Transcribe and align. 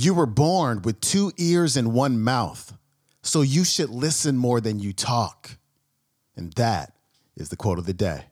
You 0.00 0.14
were 0.14 0.26
born 0.26 0.82
with 0.82 1.00
two 1.00 1.32
ears 1.38 1.76
and 1.76 1.92
one 1.92 2.20
mouth, 2.20 2.78
so 3.20 3.40
you 3.40 3.64
should 3.64 3.90
listen 3.90 4.36
more 4.36 4.60
than 4.60 4.78
you 4.78 4.92
talk. 4.92 5.58
And 6.36 6.52
that 6.52 6.92
is 7.36 7.48
the 7.48 7.56
quote 7.56 7.80
of 7.80 7.86
the 7.86 7.92
day. 7.92 8.26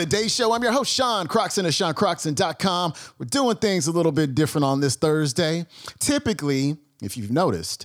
The 0.00 0.06
Day 0.06 0.28
Show. 0.28 0.54
I'm 0.54 0.62
your 0.62 0.72
host, 0.72 0.90
Sean 0.90 1.26
Croxton 1.26 1.66
of 1.66 1.72
SeanCroxton.com. 1.72 2.94
We're 3.18 3.26
doing 3.26 3.56
things 3.56 3.86
a 3.86 3.92
little 3.92 4.12
bit 4.12 4.34
different 4.34 4.64
on 4.64 4.80
this 4.80 4.96
Thursday. 4.96 5.66
Typically, 5.98 6.78
if 7.02 7.18
you've 7.18 7.30
noticed, 7.30 7.84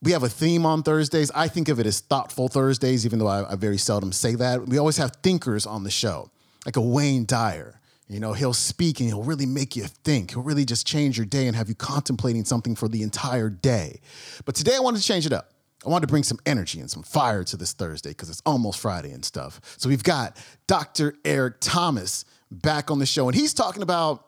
we 0.00 0.12
have 0.12 0.22
a 0.22 0.28
theme 0.30 0.64
on 0.64 0.82
Thursdays. 0.82 1.30
I 1.32 1.48
think 1.48 1.68
of 1.68 1.78
it 1.78 1.84
as 1.84 2.00
Thoughtful 2.00 2.48
Thursdays, 2.48 3.04
even 3.04 3.18
though 3.18 3.26
I, 3.26 3.52
I 3.52 3.56
very 3.56 3.76
seldom 3.76 4.10
say 4.10 4.36
that. 4.36 4.66
We 4.66 4.78
always 4.78 4.96
have 4.96 5.16
thinkers 5.22 5.66
on 5.66 5.84
the 5.84 5.90
show, 5.90 6.30
like 6.64 6.76
a 6.76 6.80
Wayne 6.80 7.26
Dyer. 7.26 7.78
You 8.08 8.18
know, 8.18 8.32
he'll 8.32 8.54
speak 8.54 8.98
and 9.00 9.08
he'll 9.10 9.22
really 9.22 9.44
make 9.44 9.76
you 9.76 9.84
think. 9.84 10.30
He'll 10.30 10.42
really 10.42 10.64
just 10.64 10.86
change 10.86 11.18
your 11.18 11.26
day 11.26 11.46
and 11.46 11.54
have 11.54 11.68
you 11.68 11.74
contemplating 11.74 12.46
something 12.46 12.74
for 12.74 12.88
the 12.88 13.02
entire 13.02 13.50
day. 13.50 14.00
But 14.46 14.54
today 14.54 14.76
I 14.76 14.80
wanted 14.80 15.00
to 15.00 15.06
change 15.06 15.26
it 15.26 15.32
up. 15.34 15.50
I 15.84 15.88
wanted 15.88 16.06
to 16.06 16.10
bring 16.10 16.22
some 16.22 16.38
energy 16.46 16.80
and 16.80 16.90
some 16.90 17.02
fire 17.02 17.42
to 17.44 17.56
this 17.56 17.72
Thursday 17.72 18.10
because 18.10 18.30
it's 18.30 18.42
almost 18.46 18.78
Friday 18.78 19.10
and 19.10 19.24
stuff. 19.24 19.60
So 19.78 19.88
we've 19.88 20.04
got 20.04 20.36
Dr. 20.66 21.14
Eric 21.24 21.56
Thomas 21.60 22.24
back 22.50 22.90
on 22.90 22.98
the 22.98 23.06
show, 23.06 23.28
and 23.28 23.34
he's 23.34 23.54
talking 23.54 23.82
about 23.82 24.26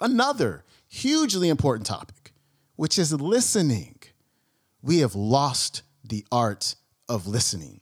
another 0.00 0.64
hugely 0.88 1.48
important 1.48 1.86
topic, 1.86 2.32
which 2.76 2.98
is 2.98 3.12
listening. 3.12 3.98
We 4.82 4.98
have 4.98 5.14
lost 5.14 5.82
the 6.02 6.24
art 6.32 6.74
of 7.08 7.26
listening. 7.26 7.80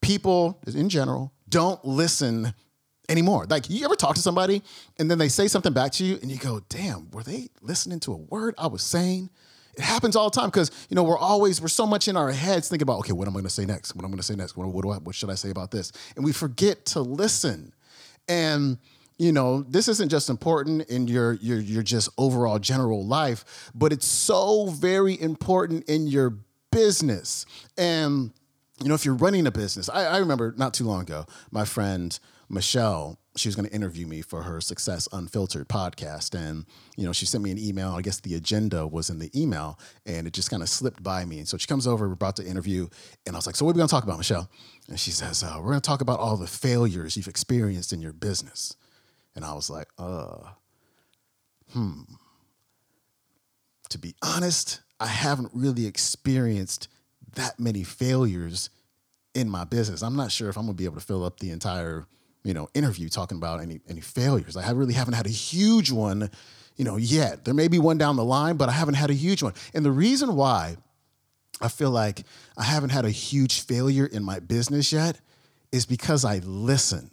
People, 0.00 0.60
in 0.66 0.88
general, 0.88 1.32
don't 1.48 1.84
listen 1.84 2.54
anymore. 3.08 3.46
Like, 3.48 3.68
you 3.68 3.84
ever 3.84 3.96
talk 3.96 4.14
to 4.14 4.22
somebody 4.22 4.62
and 4.98 5.10
then 5.10 5.18
they 5.18 5.28
say 5.28 5.48
something 5.48 5.72
back 5.72 5.92
to 5.92 6.04
you 6.04 6.18
and 6.22 6.30
you 6.30 6.38
go, 6.38 6.60
damn, 6.68 7.10
were 7.10 7.22
they 7.22 7.48
listening 7.60 8.00
to 8.00 8.12
a 8.12 8.16
word 8.16 8.54
I 8.58 8.66
was 8.66 8.82
saying? 8.82 9.30
It 9.76 9.82
happens 9.82 10.16
all 10.16 10.30
the 10.30 10.38
time 10.38 10.48
because 10.50 10.70
you 10.88 10.94
know 10.94 11.02
we're 11.02 11.18
always 11.18 11.60
we're 11.60 11.68
so 11.68 11.86
much 11.86 12.08
in 12.08 12.16
our 12.16 12.30
heads 12.30 12.68
thinking 12.68 12.84
about 12.84 12.98
okay 13.00 13.12
what 13.12 13.26
am 13.26 13.32
I 13.32 13.40
going 13.40 13.44
to 13.44 13.50
say 13.50 13.64
next? 13.64 13.94
What 13.94 14.04
am 14.04 14.08
I 14.08 14.12
going 14.12 14.18
to 14.18 14.24
say 14.24 14.36
next? 14.36 14.56
What, 14.56 14.68
what, 14.68 14.84
I, 14.86 14.98
what 14.98 15.14
should 15.14 15.30
I 15.30 15.34
say 15.34 15.50
about 15.50 15.70
this? 15.70 15.92
And 16.16 16.24
we 16.24 16.32
forget 16.32 16.84
to 16.86 17.00
listen. 17.00 17.72
And 18.28 18.78
you 19.18 19.32
know 19.32 19.62
this 19.62 19.88
isn't 19.88 20.08
just 20.08 20.28
important 20.28 20.88
in 20.88 21.06
your 21.08 21.34
your 21.34 21.58
your 21.58 21.82
just 21.82 22.08
overall 22.18 22.58
general 22.58 23.06
life 23.06 23.70
but 23.74 23.92
it's 23.92 24.06
so 24.06 24.66
very 24.66 25.20
important 25.20 25.88
in 25.88 26.06
your 26.06 26.38
business. 26.72 27.46
And 27.78 28.32
you 28.82 28.88
know 28.88 28.94
if 28.94 29.04
you're 29.04 29.14
running 29.14 29.46
a 29.46 29.52
business 29.52 29.88
I, 29.88 30.04
I 30.04 30.18
remember 30.18 30.54
not 30.56 30.74
too 30.74 30.84
long 30.84 31.02
ago 31.02 31.26
my 31.52 31.64
friend 31.64 32.18
Michelle 32.54 33.18
she 33.36 33.48
was 33.48 33.56
going 33.56 33.68
to 33.68 33.74
interview 33.74 34.06
me 34.06 34.22
for 34.22 34.42
her 34.42 34.60
Success 34.60 35.08
Unfiltered 35.12 35.68
podcast. 35.68 36.34
And, 36.34 36.66
you 36.96 37.04
know, 37.04 37.12
she 37.12 37.26
sent 37.26 37.42
me 37.42 37.50
an 37.50 37.58
email. 37.58 37.90
I 37.90 38.02
guess 38.02 38.20
the 38.20 38.34
agenda 38.34 38.86
was 38.86 39.10
in 39.10 39.18
the 39.18 39.30
email 39.40 39.78
and 40.06 40.26
it 40.26 40.32
just 40.32 40.50
kind 40.50 40.62
of 40.62 40.68
slipped 40.68 41.02
by 41.02 41.24
me. 41.24 41.38
And 41.38 41.48
so 41.48 41.58
she 41.58 41.66
comes 41.66 41.86
over, 41.86 42.06
we're 42.06 42.14
about 42.14 42.36
to 42.36 42.46
interview. 42.46 42.88
And 43.26 43.34
I 43.34 43.38
was 43.38 43.46
like, 43.46 43.56
So, 43.56 43.64
what 43.64 43.72
are 43.72 43.74
we 43.74 43.78
going 43.78 43.88
to 43.88 43.94
talk 43.94 44.04
about, 44.04 44.18
Michelle? 44.18 44.48
And 44.88 45.00
she 45.00 45.10
says, 45.10 45.42
uh, 45.42 45.56
We're 45.56 45.70
going 45.70 45.80
to 45.80 45.88
talk 45.88 46.00
about 46.00 46.20
all 46.20 46.36
the 46.36 46.46
failures 46.46 47.16
you've 47.16 47.28
experienced 47.28 47.92
in 47.92 48.00
your 48.00 48.12
business. 48.12 48.76
And 49.34 49.44
I 49.44 49.54
was 49.54 49.68
like, 49.68 49.88
Uh, 49.98 50.50
hmm. 51.72 52.02
To 53.90 53.98
be 53.98 54.14
honest, 54.22 54.80
I 55.00 55.06
haven't 55.06 55.50
really 55.52 55.86
experienced 55.86 56.88
that 57.34 57.58
many 57.58 57.82
failures 57.82 58.70
in 59.34 59.50
my 59.50 59.64
business. 59.64 60.02
I'm 60.02 60.16
not 60.16 60.30
sure 60.30 60.48
if 60.48 60.56
I'm 60.56 60.66
going 60.66 60.76
to 60.76 60.80
be 60.80 60.84
able 60.84 61.00
to 61.00 61.04
fill 61.04 61.24
up 61.24 61.40
the 61.40 61.50
entire 61.50 62.06
you 62.44 62.54
know, 62.54 62.68
interview 62.74 63.08
talking 63.08 63.38
about 63.38 63.60
any 63.60 63.80
any 63.88 64.00
failures. 64.00 64.56
I 64.56 64.70
really 64.70 64.94
haven't 64.94 65.14
had 65.14 65.26
a 65.26 65.30
huge 65.30 65.90
one, 65.90 66.30
you 66.76 66.84
know, 66.84 66.96
yet. 66.96 67.44
There 67.44 67.54
may 67.54 67.68
be 67.68 67.78
one 67.78 67.98
down 67.98 68.16
the 68.16 68.24
line, 68.24 68.56
but 68.56 68.68
I 68.68 68.72
haven't 68.72 68.94
had 68.94 69.10
a 69.10 69.14
huge 69.14 69.42
one. 69.42 69.54
And 69.72 69.84
the 69.84 69.90
reason 69.90 70.36
why 70.36 70.76
I 71.60 71.68
feel 71.68 71.90
like 71.90 72.22
I 72.56 72.64
haven't 72.64 72.90
had 72.90 73.04
a 73.04 73.10
huge 73.10 73.62
failure 73.62 74.06
in 74.06 74.22
my 74.22 74.38
business 74.38 74.92
yet 74.92 75.20
is 75.72 75.86
because 75.86 76.24
I 76.24 76.38
listen. 76.38 77.10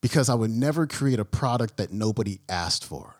Because 0.00 0.28
I 0.28 0.34
would 0.34 0.50
never 0.50 0.86
create 0.86 1.18
a 1.18 1.24
product 1.24 1.78
that 1.78 1.90
nobody 1.90 2.38
asked 2.46 2.84
for. 2.84 3.16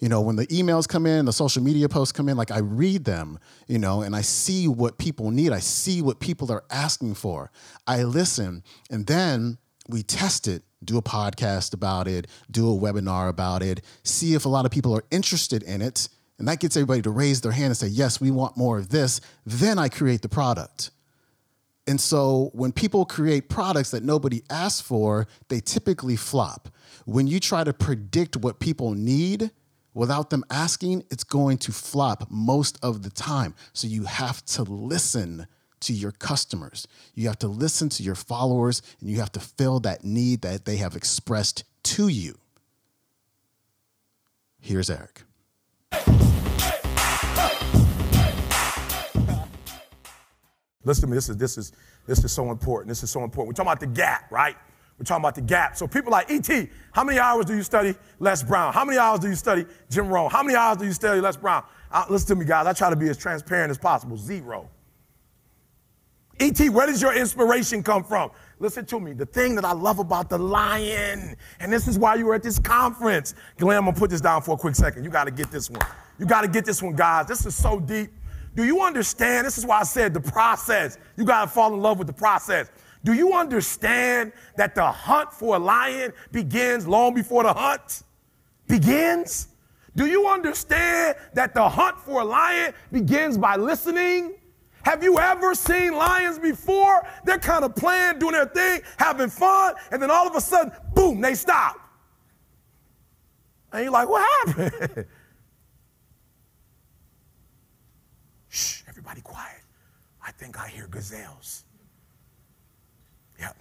You 0.00 0.08
know, 0.10 0.20
when 0.20 0.36
the 0.36 0.46
emails 0.48 0.86
come 0.86 1.06
in, 1.06 1.24
the 1.24 1.32
social 1.32 1.62
media 1.62 1.88
posts 1.88 2.12
come 2.12 2.28
in, 2.28 2.36
like 2.36 2.50
I 2.50 2.58
read 2.58 3.04
them, 3.04 3.38
you 3.66 3.78
know, 3.78 4.02
and 4.02 4.14
I 4.14 4.20
see 4.20 4.68
what 4.68 4.98
people 4.98 5.30
need. 5.30 5.52
I 5.52 5.60
see 5.60 6.02
what 6.02 6.20
people 6.20 6.52
are 6.52 6.64
asking 6.70 7.14
for. 7.14 7.50
I 7.86 8.02
listen. 8.02 8.62
And 8.90 9.06
then 9.06 9.58
we 9.90 10.02
test 10.02 10.48
it, 10.48 10.62
do 10.82 10.96
a 10.98 11.02
podcast 11.02 11.74
about 11.74 12.08
it, 12.08 12.26
do 12.50 12.70
a 12.70 12.78
webinar 12.78 13.28
about 13.28 13.62
it, 13.62 13.82
see 14.02 14.34
if 14.34 14.44
a 14.44 14.48
lot 14.48 14.64
of 14.64 14.70
people 14.70 14.94
are 14.94 15.04
interested 15.10 15.62
in 15.62 15.82
it. 15.82 16.08
And 16.38 16.48
that 16.48 16.58
gets 16.60 16.76
everybody 16.76 17.02
to 17.02 17.10
raise 17.10 17.42
their 17.42 17.52
hand 17.52 17.66
and 17.66 17.76
say, 17.76 17.88
yes, 17.88 18.20
we 18.20 18.30
want 18.30 18.56
more 18.56 18.78
of 18.78 18.88
this. 18.88 19.20
Then 19.44 19.78
I 19.78 19.88
create 19.88 20.22
the 20.22 20.28
product. 20.28 20.90
And 21.86 22.00
so 22.00 22.50
when 22.54 22.72
people 22.72 23.04
create 23.04 23.48
products 23.48 23.90
that 23.90 24.02
nobody 24.02 24.42
asks 24.48 24.80
for, 24.80 25.26
they 25.48 25.60
typically 25.60 26.16
flop. 26.16 26.68
When 27.04 27.26
you 27.26 27.40
try 27.40 27.64
to 27.64 27.72
predict 27.72 28.36
what 28.36 28.60
people 28.60 28.92
need 28.92 29.50
without 29.92 30.30
them 30.30 30.44
asking, 30.50 31.04
it's 31.10 31.24
going 31.24 31.58
to 31.58 31.72
flop 31.72 32.30
most 32.30 32.78
of 32.82 33.02
the 33.02 33.10
time. 33.10 33.54
So 33.72 33.88
you 33.88 34.04
have 34.04 34.44
to 34.46 34.62
listen 34.62 35.46
to 35.80 35.92
your 35.92 36.12
customers. 36.12 36.86
You 37.14 37.28
have 37.28 37.38
to 37.40 37.48
listen 37.48 37.88
to 37.90 38.02
your 38.02 38.14
followers 38.14 38.82
and 39.00 39.10
you 39.10 39.18
have 39.20 39.32
to 39.32 39.40
fill 39.40 39.80
that 39.80 40.04
need 40.04 40.42
that 40.42 40.64
they 40.64 40.76
have 40.76 40.96
expressed 40.96 41.64
to 41.84 42.08
you. 42.08 42.38
Here's 44.60 44.90
Eric. 44.90 45.22
Listen 50.84 51.02
to 51.02 51.06
me. 51.08 51.14
This 51.14 51.28
is 51.28 51.36
this 51.36 51.58
is 51.58 51.72
this 52.06 52.24
is 52.24 52.32
so 52.32 52.50
important. 52.50 52.88
This 52.88 53.02
is 53.02 53.10
so 53.10 53.22
important. 53.22 53.48
We're 53.48 53.64
talking 53.64 53.70
about 53.70 53.80
the 53.80 53.86
gap, 53.86 54.30
right? 54.30 54.56
We're 54.98 55.04
talking 55.04 55.22
about 55.22 55.34
the 55.34 55.42
gap. 55.42 55.76
So 55.76 55.86
people 55.86 56.10
like 56.12 56.30
ET, 56.30 56.68
how 56.92 57.04
many 57.04 57.18
hours 57.18 57.46
do 57.46 57.54
you 57.54 57.62
study 57.62 57.94
Les 58.18 58.42
Brown? 58.42 58.72
How 58.72 58.84
many 58.84 58.98
hours 58.98 59.20
do 59.20 59.28
you 59.28 59.34
study 59.34 59.64
Jim 59.90 60.08
Rohn? 60.08 60.30
How 60.30 60.42
many 60.42 60.56
hours 60.56 60.78
do 60.78 60.84
you 60.84 60.92
study 60.92 61.20
Les 61.20 61.36
Brown? 61.36 61.64
Listen 62.08 62.28
to 62.28 62.34
me, 62.36 62.44
guys. 62.44 62.66
I 62.66 62.72
try 62.72 62.90
to 62.90 62.96
be 62.96 63.08
as 63.08 63.16
transparent 63.16 63.70
as 63.70 63.78
possible. 63.78 64.16
Zero. 64.16 64.68
E.T., 66.40 66.70
where 66.70 66.86
does 66.86 67.02
your 67.02 67.14
inspiration 67.14 67.82
come 67.82 68.02
from? 68.02 68.30
Listen 68.58 68.86
to 68.86 68.98
me. 68.98 69.12
The 69.12 69.26
thing 69.26 69.54
that 69.56 69.64
I 69.64 69.72
love 69.72 69.98
about 69.98 70.30
the 70.30 70.38
lion, 70.38 71.36
and 71.60 71.72
this 71.72 71.86
is 71.86 71.98
why 71.98 72.14
you 72.14 72.26
were 72.26 72.34
at 72.34 72.42
this 72.42 72.58
conference. 72.58 73.34
Glenn, 73.58 73.76
I'm 73.76 73.84
gonna 73.84 73.96
put 73.96 74.10
this 74.10 74.20
down 74.20 74.42
for 74.42 74.54
a 74.54 74.56
quick 74.56 74.74
second. 74.74 75.04
You 75.04 75.10
gotta 75.10 75.30
get 75.30 75.50
this 75.50 75.68
one. 75.68 75.80
You 76.18 76.26
gotta 76.26 76.48
get 76.48 76.64
this 76.64 76.82
one, 76.82 76.94
guys. 76.94 77.26
This 77.26 77.44
is 77.44 77.54
so 77.54 77.78
deep. 77.78 78.10
Do 78.54 78.64
you 78.64 78.80
understand? 78.80 79.46
This 79.46 79.58
is 79.58 79.66
why 79.66 79.80
I 79.80 79.82
said 79.84 80.14
the 80.14 80.20
process. 80.20 80.98
You 81.16 81.24
gotta 81.24 81.50
fall 81.50 81.74
in 81.74 81.80
love 81.80 81.98
with 81.98 82.06
the 82.06 82.12
process. 82.12 82.70
Do 83.04 83.12
you 83.12 83.34
understand 83.34 84.32
that 84.56 84.74
the 84.74 84.90
hunt 84.90 85.32
for 85.32 85.56
a 85.56 85.58
lion 85.58 86.12
begins 86.32 86.86
long 86.86 87.14
before 87.14 87.42
the 87.42 87.52
hunt 87.52 88.02
begins? 88.66 89.48
Do 89.96 90.06
you 90.06 90.26
understand 90.26 91.16
that 91.34 91.54
the 91.54 91.68
hunt 91.68 91.98
for 91.98 92.22
a 92.22 92.24
lion 92.24 92.72
begins 92.92 93.36
by 93.36 93.56
listening? 93.56 94.34
Have 94.82 95.02
you 95.02 95.18
ever 95.18 95.54
seen 95.54 95.94
lions 95.94 96.38
before? 96.38 97.06
They're 97.24 97.38
kind 97.38 97.64
of 97.64 97.74
playing, 97.76 98.18
doing 98.18 98.32
their 98.32 98.46
thing, 98.46 98.80
having 98.96 99.28
fun, 99.28 99.74
and 99.90 100.02
then 100.02 100.10
all 100.10 100.26
of 100.26 100.34
a 100.34 100.40
sudden, 100.40 100.72
boom, 100.94 101.20
they 101.20 101.34
stop. 101.34 101.78
And 103.72 103.84
you're 103.84 103.92
like, 103.92 104.08
what 104.08 104.26
happened? 104.46 105.06
Shh, 108.48 108.82
everybody 108.88 109.20
quiet. 109.20 109.62
I 110.24 110.32
think 110.32 110.58
I 110.58 110.68
hear 110.68 110.86
gazelles. 110.88 111.64
Yep, 113.38 113.56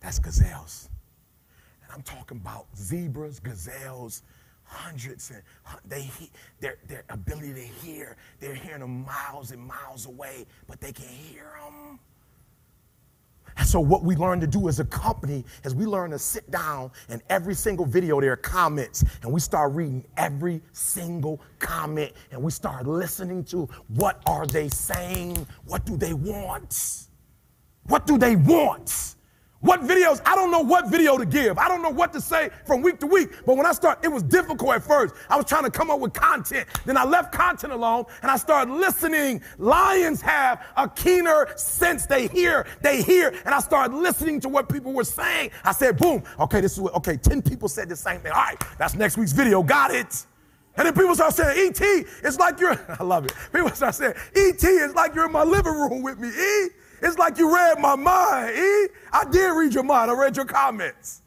that's 0.00 0.18
gazelles. 0.18 0.88
And 1.82 1.92
I'm 1.92 2.02
talking 2.02 2.36
about 2.38 2.66
zebras, 2.76 3.40
gazelles, 3.40 4.22
hundreds 4.64 5.30
and 5.30 5.42
they 5.86 6.10
their 6.60 6.78
their 6.88 7.04
ability 7.10 7.52
to 7.54 7.60
hear 7.60 8.16
they're 8.40 8.54
hearing 8.54 8.80
them 8.80 9.04
miles 9.04 9.52
and 9.52 9.62
miles 9.62 10.06
away 10.06 10.46
but 10.66 10.80
they 10.80 10.92
can 10.92 11.06
hear 11.06 11.52
them 11.64 11.98
And 13.56 13.66
so 13.66 13.80
what 13.80 14.02
we 14.02 14.16
learn 14.16 14.40
to 14.40 14.46
do 14.46 14.68
as 14.68 14.80
a 14.80 14.84
company 14.84 15.44
is 15.64 15.74
we 15.74 15.86
learn 15.86 16.10
to 16.10 16.18
sit 16.18 16.50
down 16.50 16.90
and 17.08 17.22
every 17.30 17.54
single 17.54 17.86
video 17.86 18.20
there 18.20 18.32
are 18.32 18.36
comments 18.36 19.04
and 19.22 19.32
we 19.32 19.40
start 19.40 19.72
reading 19.74 20.04
every 20.16 20.60
single 20.72 21.40
comment 21.60 22.12
and 22.32 22.42
we 22.42 22.50
start 22.50 22.86
listening 22.86 23.44
to 23.44 23.68
what 23.88 24.22
are 24.26 24.46
they 24.46 24.68
saying? 24.68 25.46
What 25.66 25.86
do 25.86 25.96
they 25.96 26.14
want? 26.14 27.06
What 27.86 28.06
do 28.06 28.18
they 28.18 28.36
want? 28.36 29.16
What 29.64 29.80
videos? 29.80 30.20
I 30.26 30.36
don't 30.36 30.50
know 30.50 30.60
what 30.60 30.90
video 30.90 31.16
to 31.16 31.24
give. 31.24 31.56
I 31.56 31.68
don't 31.68 31.80
know 31.80 31.88
what 31.88 32.12
to 32.12 32.20
say 32.20 32.50
from 32.66 32.82
week 32.82 33.00
to 33.00 33.06
week. 33.06 33.30
But 33.46 33.56
when 33.56 33.64
I 33.64 33.72
start, 33.72 34.04
it 34.04 34.08
was 34.08 34.22
difficult 34.22 34.74
at 34.74 34.82
first. 34.82 35.14
I 35.30 35.36
was 35.36 35.46
trying 35.46 35.64
to 35.64 35.70
come 35.70 35.90
up 35.90 36.00
with 36.00 36.12
content. 36.12 36.68
Then 36.84 36.98
I 36.98 37.04
left 37.04 37.32
content 37.32 37.72
alone 37.72 38.04
and 38.20 38.30
I 38.30 38.36
started 38.36 38.70
listening. 38.74 39.40
Lions 39.56 40.20
have 40.20 40.66
a 40.76 40.86
keener 40.86 41.48
sense. 41.56 42.04
They 42.04 42.26
hear, 42.26 42.66
they 42.82 43.00
hear. 43.00 43.28
And 43.46 43.54
I 43.54 43.60
started 43.60 43.96
listening 43.96 44.38
to 44.40 44.50
what 44.50 44.68
people 44.68 44.92
were 44.92 45.02
saying. 45.02 45.50
I 45.64 45.72
said, 45.72 45.96
boom, 45.96 46.24
okay, 46.40 46.60
this 46.60 46.74
is 46.74 46.80
what, 46.80 46.92
okay, 46.96 47.16
10 47.16 47.40
people 47.40 47.68
said 47.70 47.88
the 47.88 47.96
same 47.96 48.20
thing. 48.20 48.32
All 48.32 48.42
right, 48.42 48.62
that's 48.76 48.94
next 48.94 49.16
week's 49.16 49.32
video. 49.32 49.62
Got 49.62 49.92
it. 49.92 50.26
And 50.76 50.86
then 50.86 50.92
people 50.92 51.14
start 51.14 51.32
saying, 51.32 51.68
E.T., 51.68 52.04
it's 52.22 52.38
like 52.38 52.60
you're, 52.60 52.78
I 53.00 53.02
love 53.02 53.24
it. 53.24 53.32
People 53.50 53.70
start 53.70 53.94
saying, 53.94 54.12
E.T., 54.36 54.66
it's 54.66 54.94
like 54.94 55.14
you're 55.14 55.24
in 55.24 55.32
my 55.32 55.44
living 55.44 55.72
room 55.72 56.02
with 56.02 56.18
me, 56.18 56.28
E. 56.28 56.68
It's 57.04 57.18
like 57.18 57.36
you 57.38 57.52
read 57.54 57.78
my 57.78 57.96
mind, 57.96 58.56
E. 58.56 58.88
I 59.14 59.24
did 59.24 59.48
read 59.50 59.72
your 59.72 59.84
mind. 59.84 60.10
I 60.10 60.14
read 60.14 60.36
your 60.36 60.44
comments. 60.44 61.22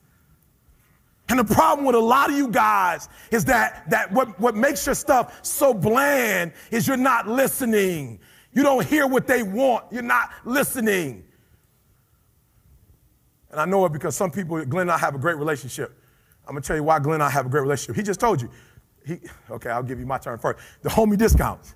And 1.30 1.39
the 1.39 1.44
problem 1.44 1.86
with 1.86 1.95
a 1.95 2.00
lot 2.00 2.30
of 2.30 2.36
you 2.36 2.50
guys 2.50 3.07
is 3.31 3.45
that, 3.45 3.89
that 3.89 4.12
what, 4.12 4.38
what 4.39 4.56
makes 4.56 4.86
your 4.86 4.95
stuff 4.95 5.39
so 5.42 5.74
bland 5.74 6.51
is 6.69 6.88
you're 6.88 6.98
not 6.98 7.28
listening. 7.28 8.19
You 8.54 8.63
don't 8.63 8.86
hear 8.86 9.07
what 9.07 9.25
they 9.25 9.44
want. 9.44 9.86
You're 9.92 10.04
not 10.04 10.31
listening. 10.45 11.25
And 13.51 13.60
I 13.60 13.66
know 13.66 13.86
it 13.86 13.94
because 13.94 14.16
some 14.16 14.31
people, 14.31 14.63
Glenn 14.66 14.83
and 14.83 14.92
I 14.92 14.98
have 14.98 15.16
a 15.16 15.19
great 15.19 15.38
relationship. 15.38 15.98
I'm 16.45 16.54
gonna 16.54 16.62
tell 16.62 16.75
you 16.75 16.83
why 16.83 17.00
Glenn 17.00 17.16
and 17.16 17.24
I 17.24 17.30
have 17.30 17.45
a 17.45 17.50
great 17.50 17.62
relationship. 17.62 17.95
He 17.95 18.04
just 18.04 18.19
told 18.19 18.42
you. 18.42 18.50
He, 19.06 19.19
okay, 19.50 19.69
I'll 19.69 19.83
give 19.83 20.00
you 20.00 20.06
my 20.06 20.18
turn 20.18 20.38
first. 20.38 20.60
The 20.81 20.90
homie 20.90 21.18
discounts, 21.18 21.75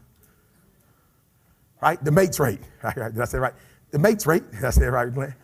right? 1.81 2.01
The 2.03 2.11
mates 2.11 2.39
rate. 2.39 2.59
Did 2.95 3.19
I 3.19 3.25
say 3.25 3.37
right? 3.37 3.53
The 3.91 3.99
mates 3.99 4.25
rate. 4.25 4.49
Did 4.51 4.63
I 4.63 4.69
say 4.69 4.85
it 4.85 4.89
right, 4.89 5.13
Glenn? 5.13 5.35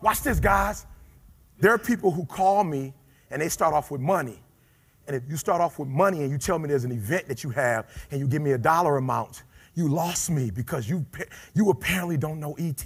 Watch 0.00 0.22
this, 0.22 0.40
guys. 0.40 0.86
There 1.58 1.72
are 1.72 1.78
people 1.78 2.10
who 2.10 2.24
call 2.24 2.62
me 2.64 2.94
and 3.30 3.42
they 3.42 3.48
start 3.48 3.74
off 3.74 3.90
with 3.90 4.00
money. 4.00 4.40
And 5.06 5.16
if 5.16 5.22
you 5.28 5.36
start 5.36 5.60
off 5.60 5.78
with 5.78 5.88
money 5.88 6.22
and 6.22 6.30
you 6.30 6.38
tell 6.38 6.58
me 6.58 6.68
there's 6.68 6.84
an 6.84 6.92
event 6.92 7.28
that 7.28 7.42
you 7.42 7.50
have 7.50 7.86
and 8.10 8.20
you 8.20 8.28
give 8.28 8.42
me 8.42 8.52
a 8.52 8.58
dollar 8.58 8.98
amount, 8.98 9.42
you 9.74 9.88
lost 9.88 10.30
me 10.30 10.50
because 10.50 10.88
you, 10.88 11.04
you 11.54 11.70
apparently 11.70 12.16
don't 12.16 12.38
know 12.40 12.54
ET. 12.58 12.84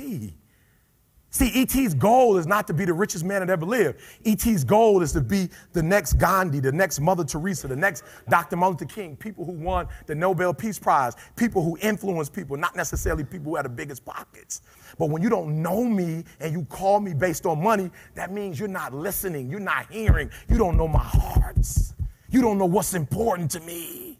See, 1.34 1.48
E.T.'s 1.48 1.94
goal 1.94 2.36
is 2.36 2.46
not 2.46 2.66
to 2.66 2.74
be 2.74 2.84
the 2.84 2.92
richest 2.92 3.24
man 3.24 3.40
that 3.40 3.48
ever 3.48 3.64
lived. 3.64 4.00
E.T.'s 4.24 4.64
goal 4.64 5.00
is 5.00 5.12
to 5.12 5.22
be 5.22 5.48
the 5.72 5.82
next 5.82 6.12
Gandhi, 6.14 6.60
the 6.60 6.70
next 6.70 7.00
Mother 7.00 7.24
Teresa, 7.24 7.68
the 7.68 7.74
next 7.74 8.04
Dr. 8.28 8.54
Martin 8.56 8.86
Luther 8.86 8.94
King, 8.94 9.16
people 9.16 9.46
who 9.46 9.52
won 9.52 9.88
the 10.04 10.14
Nobel 10.14 10.52
Peace 10.52 10.78
Prize, 10.78 11.14
people 11.34 11.62
who 11.62 11.78
influence 11.80 12.28
people, 12.28 12.58
not 12.58 12.76
necessarily 12.76 13.24
people 13.24 13.46
who 13.46 13.56
have 13.56 13.64
the 13.64 13.70
biggest 13.70 14.04
pockets. 14.04 14.60
But 14.98 15.08
when 15.08 15.22
you 15.22 15.30
don't 15.30 15.62
know 15.62 15.84
me 15.84 16.24
and 16.38 16.52
you 16.52 16.66
call 16.66 17.00
me 17.00 17.14
based 17.14 17.46
on 17.46 17.62
money, 17.62 17.90
that 18.14 18.30
means 18.30 18.60
you're 18.60 18.68
not 18.68 18.92
listening, 18.92 19.50
you're 19.50 19.58
not 19.58 19.90
hearing, 19.90 20.30
you 20.50 20.58
don't 20.58 20.76
know 20.76 20.86
my 20.86 21.02
hearts, 21.02 21.94
you 22.28 22.42
don't 22.42 22.58
know 22.58 22.66
what's 22.66 22.92
important 22.92 23.50
to 23.52 23.60
me. 23.60 24.18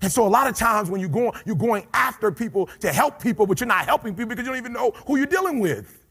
And 0.00 0.10
so 0.10 0.26
a 0.26 0.28
lot 0.28 0.48
of 0.48 0.56
times 0.56 0.90
when 0.90 1.00
you're 1.00 1.08
going, 1.08 1.34
you're 1.46 1.54
going 1.54 1.86
after 1.94 2.32
people 2.32 2.66
to 2.80 2.92
help 2.92 3.22
people, 3.22 3.46
but 3.46 3.60
you're 3.60 3.68
not 3.68 3.84
helping 3.84 4.16
people 4.16 4.30
because 4.30 4.44
you 4.44 4.50
don't 4.50 4.58
even 4.58 4.72
know 4.72 4.90
who 5.06 5.16
you're 5.16 5.26
dealing 5.26 5.60
with. 5.60 6.01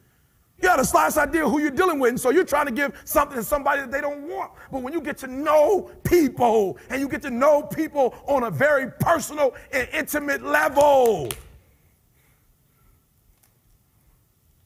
You 0.61 0.67
got 0.67 0.79
a 0.79 0.85
slightest 0.85 1.17
idea 1.17 1.49
who 1.49 1.59
you're 1.59 1.71
dealing 1.71 1.97
with, 1.99 2.09
and 2.09 2.19
so 2.19 2.29
you're 2.29 2.43
trying 2.43 2.67
to 2.67 2.71
give 2.71 2.93
something 3.03 3.37
to 3.37 3.43
somebody 3.43 3.81
that 3.81 3.91
they 3.91 3.99
don't 3.99 4.27
want. 4.27 4.51
But 4.71 4.83
when 4.83 4.93
you 4.93 5.01
get 5.01 5.17
to 5.19 5.27
know 5.27 5.89
people, 6.03 6.77
and 6.89 7.01
you 7.01 7.07
get 7.09 7.23
to 7.23 7.31
know 7.31 7.63
people 7.63 8.13
on 8.27 8.43
a 8.43 8.51
very 8.51 8.91
personal 8.99 9.55
and 9.71 9.87
intimate 9.91 10.43
level, 10.43 11.29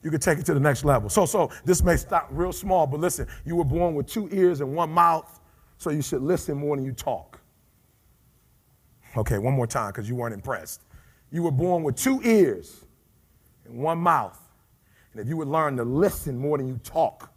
you 0.02 0.10
can 0.10 0.20
take 0.20 0.38
it 0.38 0.44
to 0.46 0.54
the 0.54 0.60
next 0.60 0.84
level. 0.84 1.08
So, 1.08 1.24
so 1.24 1.50
this 1.64 1.82
may 1.82 1.96
start 1.96 2.26
real 2.30 2.52
small, 2.52 2.86
but 2.86 3.00
listen, 3.00 3.26
you 3.46 3.56
were 3.56 3.64
born 3.64 3.94
with 3.94 4.06
two 4.06 4.28
ears 4.30 4.60
and 4.60 4.74
one 4.74 4.90
mouth, 4.90 5.40
so 5.78 5.90
you 5.90 6.02
should 6.02 6.22
listen 6.22 6.58
more 6.58 6.76
than 6.76 6.84
you 6.84 6.92
talk. 6.92 7.40
Okay, 9.16 9.38
one 9.38 9.54
more 9.54 9.66
time, 9.66 9.92
because 9.92 10.10
you 10.10 10.14
weren't 10.14 10.34
impressed. 10.34 10.82
You 11.30 11.42
were 11.42 11.50
born 11.50 11.82
with 11.82 11.96
two 11.96 12.20
ears 12.22 12.84
and 13.64 13.78
one 13.78 13.98
mouth. 13.98 14.38
And 15.16 15.24
if 15.24 15.30
you 15.30 15.38
would 15.38 15.48
learn 15.48 15.78
to 15.78 15.82
listen 15.82 16.36
more 16.36 16.58
than 16.58 16.68
you 16.68 16.78
talk, 16.84 17.32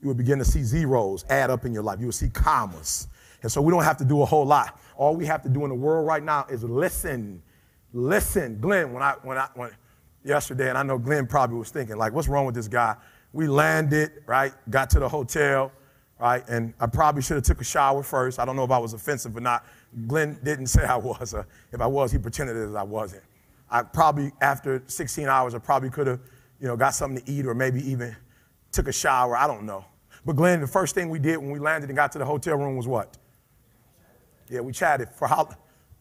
you 0.00 0.08
would 0.08 0.16
begin 0.16 0.38
to 0.38 0.46
see 0.46 0.62
zeros 0.62 1.26
add 1.28 1.50
up 1.50 1.66
in 1.66 1.74
your 1.74 1.82
life. 1.82 2.00
You 2.00 2.06
would 2.06 2.14
see 2.14 2.30
commas. 2.30 3.08
And 3.42 3.52
so 3.52 3.60
we 3.60 3.70
don't 3.70 3.84
have 3.84 3.98
to 3.98 4.04
do 4.04 4.22
a 4.22 4.24
whole 4.24 4.46
lot. 4.46 4.80
All 4.96 5.14
we 5.14 5.26
have 5.26 5.42
to 5.42 5.50
do 5.50 5.64
in 5.64 5.68
the 5.68 5.74
world 5.74 6.06
right 6.06 6.22
now 6.22 6.46
is 6.48 6.64
listen. 6.64 7.42
Listen. 7.92 8.58
Glenn, 8.60 8.94
when 8.94 9.02
I 9.02 9.14
when 9.22 9.36
I 9.36 9.48
when 9.54 9.70
yesterday, 10.24 10.70
and 10.70 10.78
I 10.78 10.82
know 10.82 10.96
Glenn 10.96 11.26
probably 11.26 11.58
was 11.58 11.68
thinking, 11.70 11.98
like, 11.98 12.14
what's 12.14 12.28
wrong 12.28 12.46
with 12.46 12.54
this 12.54 12.66
guy? 12.66 12.96
We 13.34 13.46
landed, 13.46 14.22
right? 14.26 14.54
Got 14.70 14.88
to 14.90 14.98
the 14.98 15.08
hotel, 15.08 15.70
right? 16.18 16.42
And 16.48 16.72
I 16.80 16.86
probably 16.86 17.20
should 17.20 17.34
have 17.34 17.44
took 17.44 17.60
a 17.60 17.64
shower 17.64 18.02
first. 18.02 18.38
I 18.38 18.46
don't 18.46 18.56
know 18.56 18.64
if 18.64 18.70
I 18.70 18.78
was 18.78 18.94
offensive 18.94 19.36
or 19.36 19.40
not. 19.40 19.66
Glenn 20.06 20.38
didn't 20.42 20.66
say 20.68 20.84
I 20.84 20.96
was. 20.96 21.34
Uh, 21.34 21.44
if 21.72 21.82
I 21.82 21.86
was, 21.86 22.10
he 22.10 22.16
pretended 22.16 22.56
as 22.56 22.74
I 22.74 22.84
wasn't. 22.84 23.22
I 23.70 23.82
probably, 23.82 24.32
after 24.40 24.82
16 24.86 25.28
hours, 25.28 25.54
I 25.54 25.58
probably 25.58 25.90
could 25.90 26.06
have 26.06 26.20
you 26.60 26.66
know, 26.66 26.76
got 26.76 26.94
something 26.94 27.22
to 27.24 27.30
eat 27.30 27.46
or 27.46 27.54
maybe 27.54 27.80
even 27.90 28.16
took 28.72 28.88
a 28.88 28.92
shower. 28.92 29.36
I 29.36 29.46
don't 29.46 29.64
know. 29.64 29.84
But 30.24 30.36
Glenn, 30.36 30.60
the 30.60 30.66
first 30.66 30.94
thing 30.94 31.10
we 31.10 31.18
did 31.18 31.36
when 31.38 31.50
we 31.50 31.58
landed 31.58 31.88
and 31.88 31.96
got 31.96 32.12
to 32.12 32.18
the 32.18 32.24
hotel 32.24 32.56
room 32.56 32.76
was 32.76 32.86
what? 32.86 33.16
Yeah, 34.50 34.60
we 34.60 34.72
chatted 34.72 35.10
for 35.10 35.28
how 35.28 35.48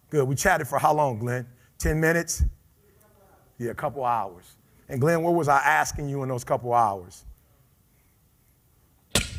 good. 0.09 0.27
We 0.27 0.35
chatted 0.35 0.67
for 0.67 0.79
how 0.79 0.93
long, 0.93 1.19
Glenn? 1.19 1.47
10 1.79 1.99
minutes? 1.99 2.43
Yeah, 3.57 3.71
a 3.71 3.75
couple 3.75 4.03
hours. 4.03 4.45
And 4.89 5.01
Glenn, 5.01 5.21
what 5.21 5.33
was 5.33 5.47
I 5.47 5.59
asking 5.59 6.09
you 6.09 6.23
in 6.23 6.29
those 6.29 6.43
couple 6.43 6.73
hours? 6.73 7.23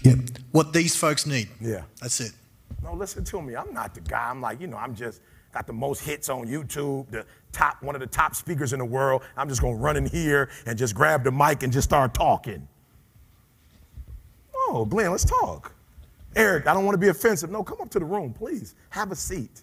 Yeah. 0.02 0.14
What 0.52 0.72
these 0.72 0.96
folks 0.96 1.26
need. 1.26 1.48
Yeah. 1.60 1.82
That's 2.00 2.20
it. 2.20 2.32
No, 2.82 2.94
listen 2.94 3.24
to 3.24 3.42
me. 3.42 3.56
I'm 3.56 3.72
not 3.72 3.94
the 3.94 4.00
guy. 4.00 4.30
I'm 4.30 4.40
like, 4.40 4.60
you 4.60 4.66
know, 4.66 4.76
I'm 4.76 4.94
just 4.94 5.20
got 5.52 5.66
the 5.66 5.72
most 5.72 6.00
hits 6.00 6.28
on 6.28 6.46
YouTube, 6.46 7.10
the 7.10 7.26
top, 7.52 7.82
one 7.82 7.94
of 7.94 8.00
the 8.00 8.06
top 8.06 8.34
speakers 8.34 8.72
in 8.72 8.78
the 8.78 8.84
world. 8.84 9.22
I'm 9.36 9.48
just 9.48 9.60
gonna 9.60 9.76
run 9.76 9.96
in 9.96 10.06
here 10.06 10.50
and 10.66 10.78
just 10.78 10.94
grab 10.94 11.24
the 11.24 11.32
mic 11.32 11.62
and 11.62 11.72
just 11.72 11.88
start 11.88 12.14
talking. 12.14 12.66
Oh, 14.54 14.84
Glenn, 14.84 15.10
let's 15.10 15.24
talk. 15.24 15.72
Eric, 16.36 16.66
I 16.66 16.74
don't 16.74 16.84
want 16.84 16.94
to 16.94 17.00
be 17.00 17.08
offensive. 17.08 17.50
No, 17.50 17.64
come 17.64 17.80
up 17.80 17.90
to 17.90 17.98
the 17.98 18.04
room, 18.04 18.32
please. 18.32 18.74
Have 18.90 19.10
a 19.10 19.16
seat. 19.16 19.62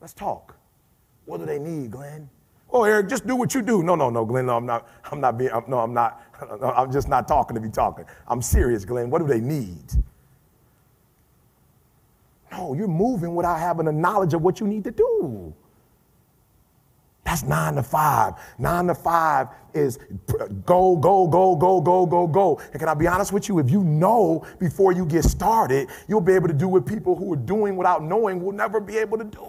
Let's 0.00 0.12
talk. 0.12 0.56
What 1.24 1.38
do 1.38 1.46
they 1.46 1.58
need, 1.58 1.92
Glenn? 1.92 2.28
Oh, 2.70 2.84
Eric, 2.84 3.08
just 3.08 3.26
do 3.26 3.36
what 3.36 3.54
you 3.54 3.62
do. 3.62 3.82
No, 3.82 3.94
no, 3.94 4.10
no, 4.10 4.24
Glenn. 4.24 4.46
No, 4.46 4.56
I'm 4.56 4.66
not. 4.66 4.88
I'm 5.10 5.20
not 5.20 5.38
being. 5.38 5.52
I'm, 5.52 5.64
no, 5.68 5.78
I'm 5.78 5.94
not. 5.94 6.22
I'm 6.62 6.90
just 6.90 7.08
not 7.08 7.28
talking 7.28 7.54
to 7.54 7.60
be 7.60 7.68
talking. 7.68 8.04
I'm 8.26 8.42
serious, 8.42 8.84
Glenn. 8.84 9.10
What 9.10 9.20
do 9.20 9.28
they 9.28 9.40
need? 9.40 9.92
No, 12.52 12.74
you're 12.74 12.86
moving 12.86 13.34
without 13.34 13.58
having 13.58 13.86
the 13.86 13.92
knowledge 13.92 14.34
of 14.34 14.42
what 14.42 14.60
you 14.60 14.66
need 14.66 14.84
to 14.84 14.90
do. 14.90 15.54
That's 17.24 17.44
nine 17.44 17.76
to 17.76 17.82
five. 17.82 18.34
Nine 18.58 18.88
to 18.88 18.94
five 18.94 19.48
is 19.72 19.98
go, 20.66 20.96
go, 20.96 21.26
go, 21.26 21.56
go, 21.56 21.80
go, 21.80 22.04
go, 22.04 22.26
go. 22.26 22.60
And 22.72 22.78
can 22.78 22.88
I 22.88 22.94
be 22.94 23.06
honest 23.06 23.32
with 23.32 23.48
you? 23.48 23.58
If 23.58 23.70
you 23.70 23.82
know 23.82 24.44
before 24.58 24.92
you 24.92 25.06
get 25.06 25.24
started, 25.24 25.88
you'll 26.08 26.20
be 26.20 26.34
able 26.34 26.48
to 26.48 26.54
do 26.54 26.68
what 26.68 26.84
people 26.84 27.16
who 27.16 27.32
are 27.32 27.36
doing 27.36 27.76
without 27.76 28.02
knowing 28.02 28.44
will 28.44 28.52
never 28.52 28.80
be 28.80 28.98
able 28.98 29.18
to 29.18 29.24
do. 29.24 29.46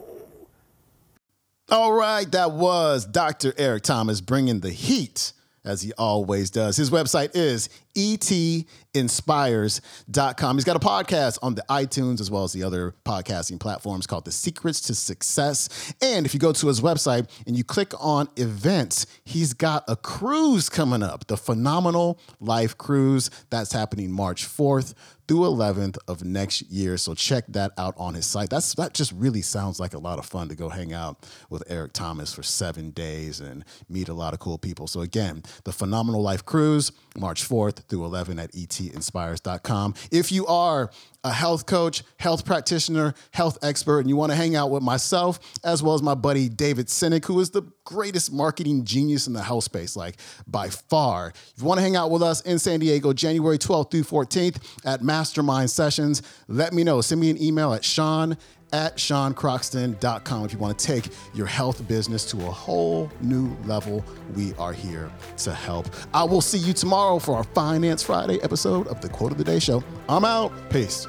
All 1.69 1.93
right, 1.93 2.31
that 2.31 2.51
was 2.51 3.05
Dr. 3.05 3.53
Eric 3.57 3.83
Thomas 3.83 4.21
bringing 4.21 4.59
the 4.59 4.69
heat 4.69 5.33
as 5.65 5.81
he 5.81 5.91
always 5.97 6.49
does. 6.49 6.77
His 6.77 6.89
website 6.89 7.35
is 7.35 7.67
etinspires.com. 7.95 10.57
He's 10.57 10.65
got 10.65 10.75
a 10.75 10.79
podcast 10.79 11.37
on 11.41 11.55
the 11.55 11.63
iTunes 11.69 12.19
as 12.19 12.29
well 12.31 12.43
as 12.43 12.51
the 12.53 12.63
other 12.63 12.95
podcasting 13.05 13.59
platforms 13.59 14.07
called 14.07 14.25
The 14.25 14.31
Secrets 14.31 14.81
to 14.81 14.95
Success. 14.95 15.93
And 16.01 16.25
if 16.25 16.33
you 16.33 16.39
go 16.39 16.51
to 16.51 16.67
his 16.67 16.81
website 16.81 17.29
and 17.45 17.55
you 17.55 17.63
click 17.63 17.93
on 17.99 18.29
events, 18.35 19.05
he's 19.23 19.53
got 19.53 19.83
a 19.87 19.95
cruise 19.95 20.69
coming 20.69 21.03
up, 21.03 21.27
the 21.27 21.37
Phenomenal 21.37 22.19
Life 22.39 22.75
Cruise. 22.77 23.29
That's 23.49 23.71
happening 23.71 24.11
March 24.11 24.45
4th 24.45 24.93
through 25.27 25.39
11th 25.39 25.97
of 26.07 26.23
next 26.23 26.63
year. 26.63 26.97
So 26.97 27.13
check 27.13 27.45
that 27.49 27.71
out 27.77 27.93
on 27.97 28.13
his 28.13 28.25
site. 28.25 28.49
That's 28.49 28.73
that 28.75 28.93
just 28.93 29.11
really 29.13 29.41
sounds 29.41 29.79
like 29.79 29.93
a 29.93 29.99
lot 29.99 30.19
of 30.19 30.25
fun 30.25 30.49
to 30.49 30.55
go 30.55 30.69
hang 30.69 30.93
out 30.93 31.25
with 31.49 31.63
Eric 31.67 31.93
Thomas 31.93 32.33
for 32.33 32.43
7 32.43 32.91
days 32.91 33.39
and 33.39 33.63
meet 33.89 34.09
a 34.09 34.13
lot 34.13 34.33
of 34.33 34.39
cool 34.39 34.57
people. 34.57 34.87
So 34.87 35.01
again, 35.01 35.43
the 35.63 35.71
Phenomenal 35.71 36.21
Life 36.21 36.45
Cruise, 36.45 36.91
March 37.17 37.47
4th 37.47 37.83
through 37.87 38.05
11 38.05 38.39
at 38.39 38.51
etinspires.com. 38.51 39.93
If 40.11 40.31
you 40.31 40.45
are 40.47 40.91
a 41.23 41.31
health 41.31 41.65
coach, 41.65 42.03
health 42.17 42.45
practitioner, 42.45 43.13
health 43.31 43.57
expert, 43.61 43.99
and 43.99 44.09
you 44.09 44.15
want 44.15 44.31
to 44.31 44.35
hang 44.35 44.55
out 44.55 44.71
with 44.71 44.83
myself 44.83 45.39
as 45.63 45.81
well 45.81 45.93
as 45.93 46.01
my 46.01 46.15
buddy 46.15 46.49
David 46.49 46.87
Sinek, 46.87 47.25
who 47.25 47.39
is 47.39 47.49
the 47.49 47.63
greatest 47.85 48.31
marketing 48.31 48.83
genius 48.83 49.27
in 49.27 49.33
the 49.33 49.41
health 49.41 49.63
space, 49.63 49.95
like 49.95 50.17
by 50.47 50.69
far. 50.69 51.29
If 51.29 51.53
you 51.57 51.65
want 51.65 51.77
to 51.77 51.81
hang 51.81 51.95
out 51.95 52.11
with 52.11 52.21
us 52.21 52.41
in 52.41 52.59
San 52.59 52.79
Diego, 52.79 53.13
January 53.13 53.57
12th 53.57 53.91
through 53.91 54.03
14th 54.03 54.57
at 54.85 55.01
Mastermind 55.01 55.69
Sessions, 55.69 56.21
let 56.47 56.73
me 56.73 56.83
know. 56.83 57.01
Send 57.01 57.21
me 57.21 57.29
an 57.29 57.41
email 57.41 57.73
at 57.73 57.85
Sean 57.85 58.37
at 58.73 58.97
SeanCroxton.com 58.97 60.45
if 60.45 60.51
you 60.51 60.59
want 60.59 60.77
to 60.77 60.85
take 60.85 61.09
your 61.33 61.47
health 61.47 61.87
business 61.87 62.25
to 62.31 62.37
a 62.45 62.51
whole 62.51 63.09
new 63.21 63.55
level. 63.65 64.03
We 64.35 64.53
are 64.55 64.73
here 64.73 65.09
to 65.37 65.53
help. 65.53 65.87
I 66.13 66.23
will 66.23 66.41
see 66.41 66.57
you 66.57 66.73
tomorrow 66.73 67.19
for 67.19 67.35
our 67.35 67.43
Finance 67.43 68.03
Friday 68.03 68.41
episode 68.41 68.87
of 68.87 68.99
the 68.99 69.09
Quote 69.09 69.31
of 69.31 69.37
the 69.37 69.43
Day 69.43 69.59
Show. 69.59 69.83
I'm 70.09 70.25
out. 70.25 70.51
Peace. 70.69 71.07